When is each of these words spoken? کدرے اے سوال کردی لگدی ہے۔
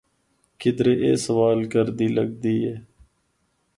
کدرے 0.59 0.93
اے 1.03 1.11
سوال 1.25 1.59
کردی 1.73 2.07
لگدی 2.15 2.57
ہے۔ 2.67 2.75